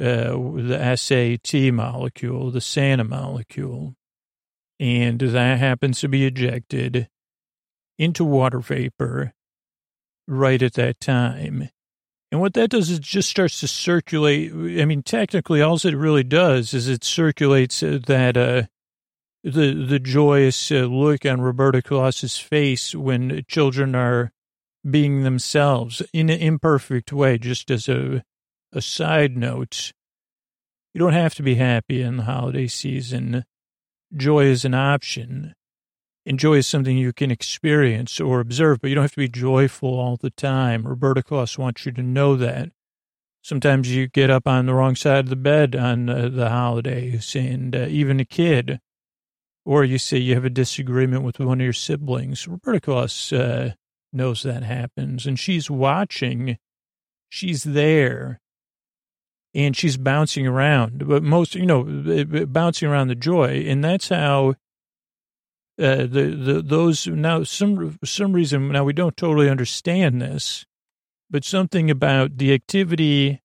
[0.00, 3.94] uh, the SAT molecule, the Santa molecule.
[4.80, 7.08] And that happens to be ejected
[7.98, 9.32] into water vapor
[10.26, 11.68] right at that time.
[12.30, 14.52] And what that does is just starts to circulate.
[14.52, 18.62] I mean, technically, all it really does is it circulates uh, that uh,
[19.44, 24.32] the the joyous uh, look on Roberta Claus's face when children are
[24.88, 27.36] being themselves in an imperfect way.
[27.36, 28.24] Just as a
[28.72, 29.92] a side note,
[30.94, 33.44] you don't have to be happy in the holiday season.
[34.16, 35.54] Joy is an option
[36.24, 39.98] enjoy is something you can experience or observe, but you don't have to be joyful
[39.98, 40.86] all the time.
[40.86, 42.70] Roberta Claus wants you to know that.
[43.42, 47.74] Sometimes you get up on the wrong side of the bed on the holidays, and
[47.74, 48.78] uh, even a kid
[49.64, 52.48] or you say you have a disagreement with one of your siblings.
[52.48, 53.72] Roberta Claus uh,
[54.12, 56.58] knows that happens, and she's watching.
[57.28, 58.40] She's there,
[59.54, 61.06] and she's bouncing around.
[61.06, 61.84] But most, you know,
[62.46, 64.54] bouncing around the joy, and that's how.
[65.82, 70.64] Uh, the the those now some some reason now we don't totally understand this,
[71.28, 73.42] but something about the activity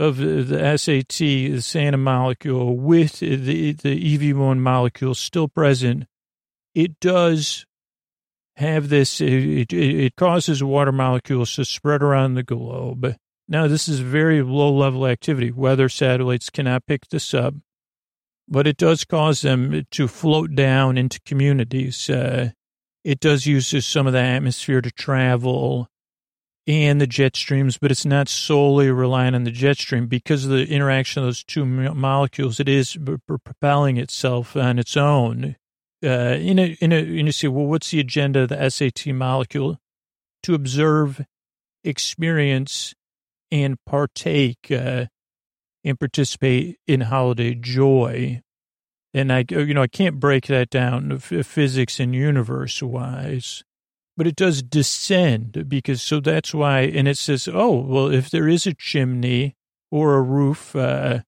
[0.00, 6.06] of the SAT, the Santa molecule, with the, the EV1 molecule still present,
[6.74, 7.66] it does
[8.56, 13.14] have this, it, it causes water molecules to spread around the globe.
[13.46, 15.50] Now, this is very low level activity.
[15.50, 17.54] Weather satellites cannot pick this up,
[18.50, 22.10] but it does cause them to float down into communities.
[22.10, 22.50] Uh,
[23.04, 25.88] it does use some of the atmosphere to travel
[26.66, 30.50] and the jet streams, but it's not solely relying on the jet stream because of
[30.50, 32.60] the interaction of those two molecules.
[32.60, 35.56] It is propelling itself on its own.
[36.04, 39.08] Uh, in a, in a, and you say, well, what's the agenda of the SAT
[39.08, 39.78] molecule?
[40.44, 41.24] To observe,
[41.84, 42.94] experience,
[43.50, 45.06] and partake uh,
[45.84, 48.42] and participate in holiday joy.
[49.12, 53.64] And I, you know, I can't break that down physics and universe wise
[54.20, 58.48] but it does descend because so that's why, and it says, oh, well, if there
[58.48, 59.56] is a chimney
[59.90, 61.20] or a roof, uh,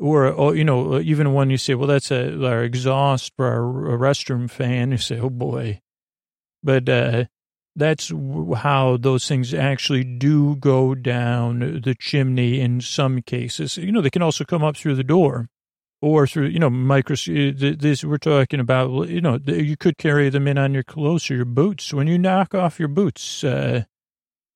[0.00, 3.96] or, or, you know, even when you say, well, that's a, our exhaust for our
[3.96, 5.80] restroom fan, you say, oh boy.
[6.64, 7.24] But, uh,
[7.76, 8.12] that's
[8.56, 13.76] how those things actually do go down the chimney in some cases.
[13.76, 15.48] You know, they can also come up through the door
[16.02, 20.30] or through, you know, micro, uh, this, we're talking about, you know, you could carry
[20.30, 21.92] them in on your clothes or your boots.
[21.92, 23.84] When you knock off your boots, uh,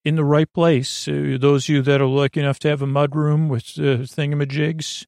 [0.05, 2.87] in the right place, uh, those of you that are lucky enough to have a
[2.87, 5.07] mud room with uh, thingamajigs,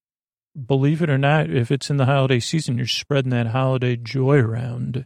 [0.65, 4.39] believe it or not, if it's in the holiday season, you're spreading that holiday joy
[4.39, 5.05] around.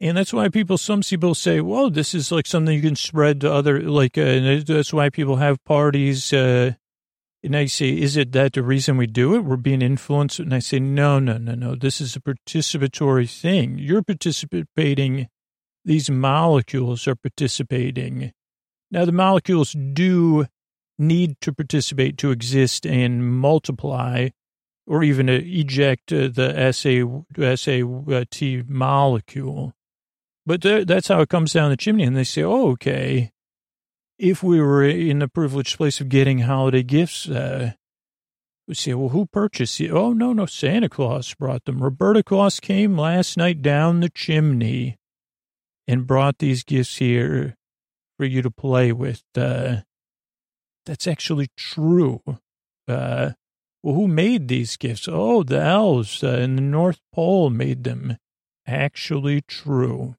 [0.00, 3.40] And that's why people, some people say, well, this is like something you can spread
[3.40, 6.72] to other, like, uh, that's why people have parties, uh,
[7.42, 9.44] and I say, is it that the reason we do it?
[9.44, 10.40] We're being influenced.
[10.40, 11.74] And I say, no, no, no, no.
[11.76, 13.78] This is a participatory thing.
[13.78, 15.28] You're participating.
[15.84, 18.32] These molecules are participating.
[18.90, 20.46] Now, the molecules do
[20.98, 24.30] need to participate to exist and multiply
[24.86, 29.74] or even eject uh, the SA, SAT molecule.
[30.48, 32.02] But that's how it comes down the chimney.
[32.04, 33.32] And they say, oh, okay
[34.18, 37.72] if we were in the privileged place of getting holiday gifts, uh,
[38.66, 39.90] we say, well, who purchased it?
[39.90, 41.82] Oh, no, no, Santa Claus brought them.
[41.82, 44.98] Roberta Claus came last night down the chimney
[45.86, 47.56] and brought these gifts here
[48.18, 49.22] for you to play with.
[49.36, 49.76] Uh,
[50.84, 52.20] that's actually true.
[52.86, 53.30] Uh,
[53.82, 55.08] well, who made these gifts?
[55.10, 58.18] Oh, the elves uh, in the North Pole made them.
[58.66, 60.16] Actually true.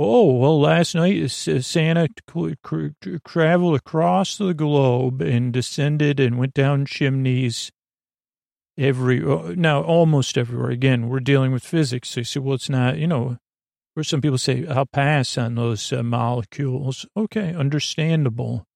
[0.00, 2.08] Oh, well, last night Santa
[3.26, 7.72] traveled across the globe and descended and went down chimneys
[8.78, 10.70] every, uh, now almost everywhere.
[10.70, 12.14] Again, we're dealing with physics.
[12.14, 13.38] They say, well, it's not, you know,
[13.96, 17.04] or some people say, I'll pass on those uh, molecules.
[17.16, 18.66] Okay, understandable.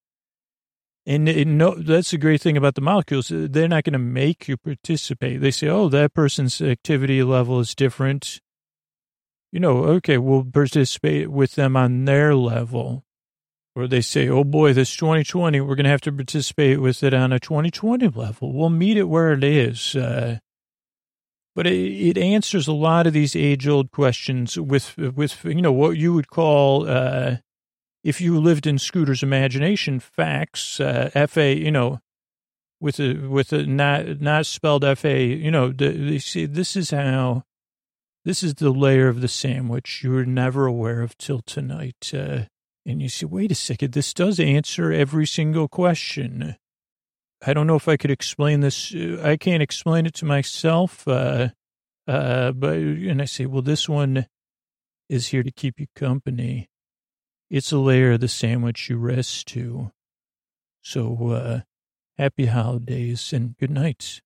[1.07, 3.31] And, and no, that's the great thing about the molecules.
[3.31, 5.41] They're not going to make you participate.
[5.41, 8.41] They say, oh, that person's activity level is different
[9.53, 13.05] you know, okay, we'll participate with them on their level.
[13.74, 17.14] Or they say, oh boy, this 2020, we're going to have to participate with it
[17.14, 18.53] on a 2020 level.
[18.53, 19.94] We'll meet it where it is.
[19.94, 20.38] Uh,
[21.55, 25.72] but it, it, answers a lot of these age old questions with, with, you know,
[25.72, 27.36] what you would call, uh,
[28.03, 32.00] if you lived in Scooter's imagination, facts, uh, FA, you know,
[32.80, 37.44] with a, with a not, not spelled FA, you know, they see this is how
[38.25, 42.12] this is the layer of the sandwich you were never aware of till tonight.
[42.14, 42.43] Uh,
[42.85, 46.57] and you say, wait a second, this does answer every single question.
[47.45, 48.95] I don't know if I could explain this.
[48.95, 51.07] Uh, I can't explain it to myself.
[51.07, 51.49] Uh,
[52.07, 54.27] uh, but, and I say, well, this one
[55.09, 56.68] is here to keep you company.
[57.51, 59.93] It's a layer of the sandwich you rest to.
[60.83, 61.61] So, uh,
[62.18, 64.20] happy holidays and good night.